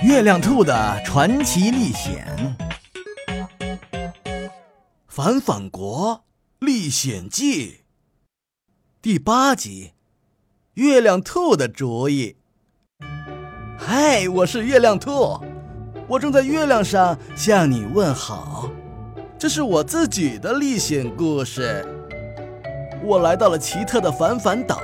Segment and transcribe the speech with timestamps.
[0.00, 2.24] 月亮兔的传奇历险，
[5.08, 6.22] 《反反国
[6.60, 7.66] 历险记》
[9.02, 9.94] 第八集：
[10.74, 12.36] 月亮兔的主意。
[13.76, 15.40] 嗨，我是月亮兔，
[16.06, 18.70] 我正在月亮上向你问好。
[19.36, 21.84] 这是我自己的历险故事。
[23.02, 24.80] 我来到了奇特的反反岛，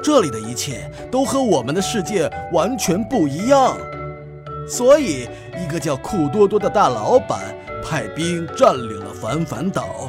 [0.00, 3.76] 这里的一切都和我们的世界完全不一样。
[4.70, 5.28] 所以，
[5.60, 10.08] 一个叫酷多多的大老板派兵占领了反反岛。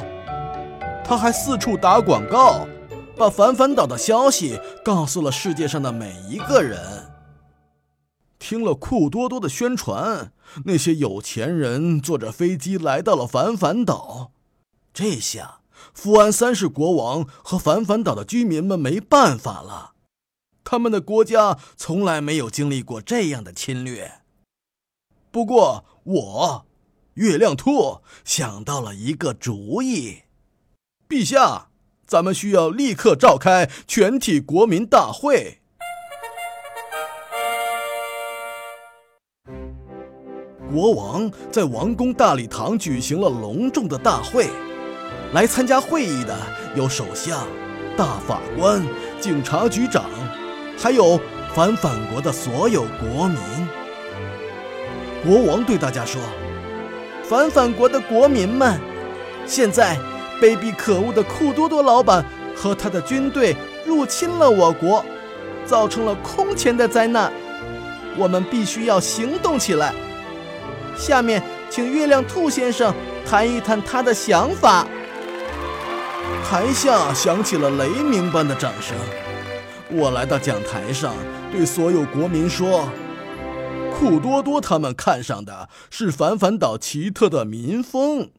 [1.04, 2.64] 他还四处打广告，
[3.16, 6.78] 把反反岛的消息告诉了世界上的每一个人。
[8.38, 10.32] 听了酷多多的宣传，
[10.64, 14.30] 那些有钱人坐着飞机来到了反反岛。
[14.94, 15.60] 这下，
[15.92, 19.92] 福安三世国王和反反岛的居民们没办法了。
[20.62, 24.21] 他们的国家从来没有经历过这样的侵略。
[25.32, 26.66] 不过，我
[27.14, 30.24] 月亮兔想到了一个主意。
[31.08, 31.68] 陛下，
[32.06, 35.60] 咱们需要立刻召开全体国民大会。
[40.70, 44.50] 国王在王宫大礼堂举行了隆重的大会，
[45.32, 46.38] 来参加会议的
[46.76, 47.48] 有首相、
[47.96, 48.86] 大法官、
[49.18, 50.04] 警察局长，
[50.76, 51.18] 还有
[51.54, 53.38] 反反国的所有国民。
[55.24, 56.20] 国王对大家说
[57.22, 58.80] ：“反反国的国民们，
[59.46, 59.96] 现在
[60.40, 62.24] 卑鄙可恶的库多多老板
[62.56, 63.54] 和他的军队
[63.86, 65.04] 入侵了我国，
[65.64, 67.32] 造成了空前的灾难。
[68.16, 69.94] 我们必须要行动起来。
[70.96, 72.92] 下面，请月亮兔先生
[73.24, 74.84] 谈一谈他的想法。”
[76.50, 78.96] 台下响起了雷鸣般的掌声。
[79.88, 81.14] 我来到讲台上，
[81.52, 82.88] 对所有国民说。
[84.02, 88.32] 酷多多他们看上的是反反岛奇特的民风，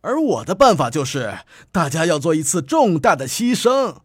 [0.00, 1.40] 而我的办法就是
[1.70, 3.96] 大家要做一次重大的牺牲，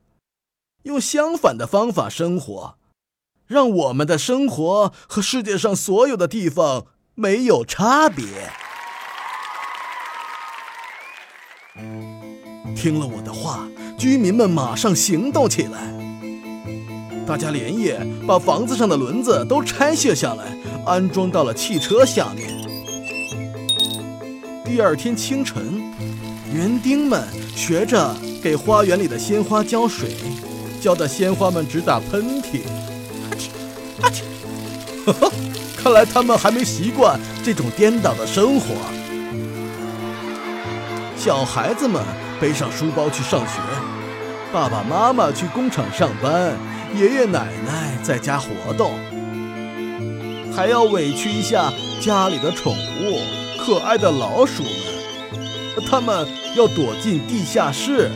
[0.84, 2.76] 用相反的方法生活，
[3.46, 8.52] 让我们的生活和世界上所有的地方没有差别。
[12.76, 15.97] 听了我的话，居民们马上行动起来。
[17.28, 20.46] 大家连夜把房子上的轮子都拆卸下来，
[20.86, 22.48] 安装到了汽车下面。
[24.64, 25.82] 第二天清晨，
[26.54, 30.12] 园丁们学着给花园里的鲜花浇水，
[30.80, 32.62] 浇的鲜花们直打喷嚏。
[33.30, 33.50] 阿嚏，
[34.02, 34.22] 阿嚏！
[35.06, 35.32] 呵呵，
[35.76, 38.68] 看来他们还没习惯这种颠倒的生活。
[41.18, 42.02] 小孩子们
[42.40, 43.60] 背上书包去上学，
[44.52, 46.56] 爸爸妈妈去工厂上班。
[46.96, 48.98] 爷爷奶奶在家活动，
[50.56, 53.20] 还要委屈一下家里的宠物，
[53.60, 56.26] 可爱的老鼠们，它们
[56.56, 58.10] 要躲进地下室。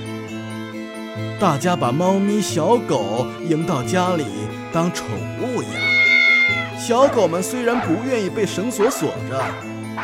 [1.38, 4.26] 大家把猫咪、小狗迎到家里
[4.72, 5.06] 当宠
[5.42, 6.80] 物养。
[6.80, 9.44] 小狗们虽然不愿意被绳索锁着，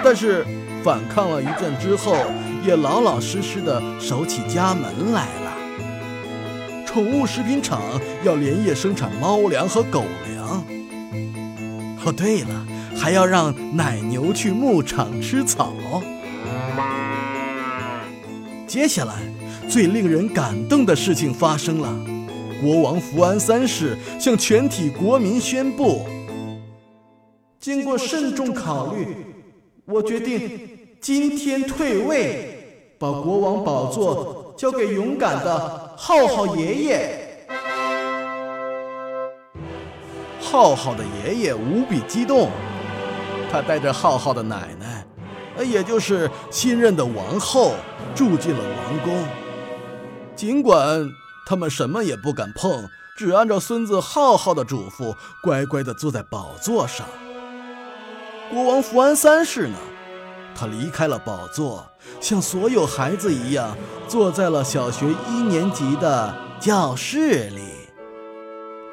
[0.04, 0.46] 但是
[0.84, 2.18] 反抗了一阵之后，
[2.66, 5.57] 也老老实实的守起家门来了。
[6.98, 7.80] 宠物食品厂
[8.24, 10.04] 要连夜生产猫粮和狗
[10.34, 10.66] 粮。
[12.04, 12.66] 哦，对了，
[12.96, 15.72] 还要让奶牛去牧场吃草。
[18.66, 19.14] 接下来，
[19.70, 21.96] 最令人感动的事情发生了。
[22.64, 26.04] 国王福安三世向全体国民宣布：
[27.60, 29.18] 经过慎重考虑，
[29.86, 30.68] 我决定
[31.00, 35.87] 今天退位，把国王宝座交给勇敢的。
[36.00, 37.48] 浩浩爷爷，
[40.40, 42.52] 浩浩的爷爷无比激动，
[43.52, 45.04] 他带着浩浩的奶奶，
[45.58, 47.74] 呃也就是新任的王后，
[48.14, 49.26] 住进了王宫。
[50.36, 51.10] 尽管
[51.48, 52.88] 他们什么也不敢碰，
[53.18, 57.08] 只按照孙子浩浩的嘱咐，乖乖地坐在宝座上。
[58.52, 59.76] 国王福安三世呢？
[60.58, 61.88] 他离开了宝座，
[62.20, 63.78] 像所有孩子一样，
[64.08, 67.62] 坐在了小学一年级的教室里。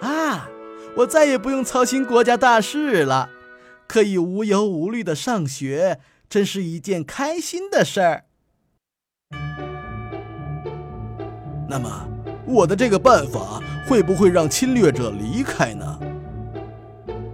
[0.03, 0.51] 啊，
[0.99, 3.31] 我再也不用操心国家大事了，
[3.89, 8.25] 可以无忧无虑的上学，真是一件开心的事儿。
[11.67, 12.07] 那么，
[12.47, 15.99] 我的这个办法会不会让侵略者离开呢？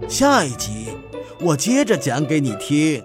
[0.07, 0.87] 下一集，
[1.41, 3.03] 我接着讲给你听。